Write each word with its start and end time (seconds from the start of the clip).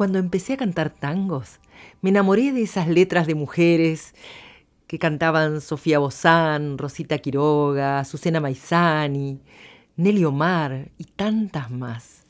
Cuando 0.00 0.18
empecé 0.18 0.54
a 0.54 0.56
cantar 0.56 0.88
tangos, 0.88 1.60
me 2.00 2.08
enamoré 2.08 2.52
de 2.52 2.62
esas 2.62 2.88
letras 2.88 3.26
de 3.26 3.34
mujeres 3.34 4.14
que 4.86 4.98
cantaban 4.98 5.60
Sofía 5.60 5.98
Bozán, 5.98 6.78
Rosita 6.78 7.18
Quiroga, 7.18 8.02
Susana 8.06 8.40
Maizani, 8.40 9.42
Nelly 9.96 10.24
Omar 10.24 10.90
y 10.96 11.04
tantas 11.04 11.70
más. 11.70 12.24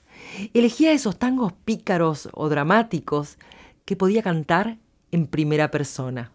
Elegía 0.53 0.91
esos 0.91 1.17
tangos 1.17 1.53
pícaros 1.53 2.29
o 2.33 2.49
dramáticos 2.49 3.39
que 3.85 3.95
podía 3.95 4.25
cantar 4.25 4.79
en 5.13 5.29
primera 5.29 5.71
persona. 5.71 6.33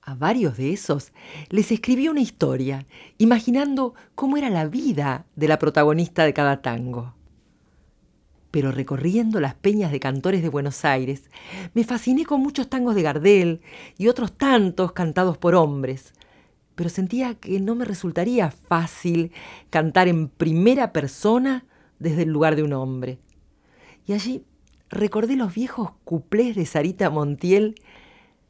A 0.00 0.14
varios 0.14 0.56
de 0.56 0.72
esos 0.72 1.12
les 1.50 1.70
escribí 1.70 2.08
una 2.08 2.22
historia, 2.22 2.86
imaginando 3.18 3.92
cómo 4.14 4.38
era 4.38 4.48
la 4.48 4.64
vida 4.64 5.26
de 5.36 5.48
la 5.48 5.58
protagonista 5.58 6.24
de 6.24 6.32
cada 6.32 6.62
tango. 6.62 7.12
Pero 8.52 8.70
recorriendo 8.70 9.40
las 9.40 9.54
peñas 9.54 9.90
de 9.90 9.98
cantores 9.98 10.42
de 10.42 10.48
Buenos 10.48 10.84
Aires, 10.84 11.28
me 11.74 11.82
fasciné 11.82 12.24
con 12.24 12.40
muchos 12.40 12.68
tangos 12.68 12.94
de 12.94 13.02
Gardel 13.02 13.62
y 13.98 14.06
otros 14.06 14.30
tantos 14.38 14.92
cantados 14.92 15.38
por 15.38 15.56
hombres, 15.56 16.12
pero 16.76 16.88
sentía 16.88 17.34
que 17.34 17.58
no 17.58 17.74
me 17.74 17.84
resultaría 17.84 18.50
fácil 18.50 19.32
cantar 19.70 20.06
en 20.06 20.28
primera 20.28 20.92
persona 20.92 21.64
desde 21.98 22.22
el 22.22 22.28
lugar 22.28 22.54
de 22.54 22.62
un 22.62 22.74
hombre. 22.74 23.18
Y 24.06 24.12
allí 24.12 24.44
recordé 24.90 25.36
los 25.36 25.54
viejos 25.54 25.90
cuplés 26.04 26.54
de 26.54 26.66
Sarita 26.66 27.10
Montiel 27.10 27.74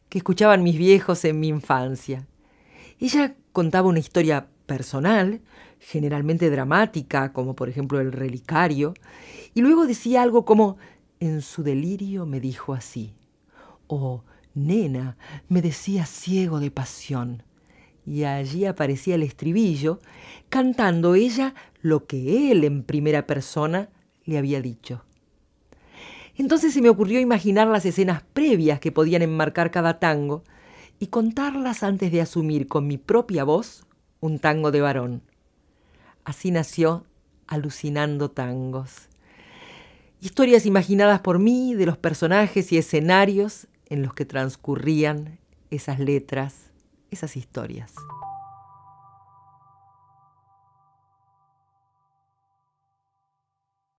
que 0.08 0.18
escuchaban 0.18 0.62
mis 0.62 0.76
viejos 0.76 1.24
en 1.24 1.40
mi 1.40 1.48
infancia. 1.48 2.26
Ella 2.98 3.34
contaba 3.52 3.88
una 3.88 4.00
historia 4.00 4.48
personal, 4.66 5.40
generalmente 5.78 6.50
dramática, 6.50 7.32
como 7.32 7.54
por 7.54 7.68
ejemplo 7.68 8.00
el 8.00 8.12
relicario, 8.12 8.94
y 9.54 9.60
luego 9.60 9.86
decía 9.86 10.22
algo 10.22 10.44
como, 10.44 10.78
en 11.20 11.42
su 11.42 11.62
delirio 11.62 12.26
me 12.26 12.40
dijo 12.40 12.74
así, 12.74 13.14
o 13.86 14.24
nena, 14.54 15.16
me 15.48 15.62
decía 15.62 16.06
ciego 16.06 16.60
de 16.60 16.70
pasión. 16.70 17.42
Y 18.04 18.24
allí 18.24 18.64
aparecía 18.64 19.14
el 19.14 19.22
estribillo, 19.22 20.00
cantando 20.48 21.14
ella 21.14 21.54
lo 21.80 22.06
que 22.06 22.50
él 22.50 22.64
en 22.64 22.82
primera 22.82 23.26
persona 23.26 23.90
le 24.24 24.38
había 24.38 24.60
dicho. 24.60 25.04
Entonces 26.36 26.72
se 26.72 26.80
me 26.80 26.88
ocurrió 26.88 27.20
imaginar 27.20 27.68
las 27.68 27.84
escenas 27.84 28.22
previas 28.32 28.80
que 28.80 28.90
podían 28.90 29.22
enmarcar 29.22 29.70
cada 29.70 30.00
tango 30.00 30.42
y 30.98 31.08
contarlas 31.08 31.82
antes 31.82 32.10
de 32.10 32.20
asumir 32.20 32.68
con 32.68 32.86
mi 32.86 32.96
propia 32.96 33.44
voz 33.44 33.84
un 34.20 34.38
tango 34.38 34.70
de 34.70 34.80
varón. 34.80 35.22
Así 36.24 36.50
nació 36.50 37.04
Alucinando 37.46 38.30
Tangos. 38.30 39.11
Historias 40.22 40.66
imaginadas 40.66 41.18
por 41.20 41.40
mí 41.40 41.74
de 41.74 41.84
los 41.84 41.98
personajes 41.98 42.70
y 42.70 42.78
escenarios 42.78 43.66
en 43.86 44.02
los 44.02 44.14
que 44.14 44.24
transcurrían 44.24 45.40
esas 45.72 45.98
letras, 45.98 46.70
esas 47.10 47.36
historias. 47.36 47.92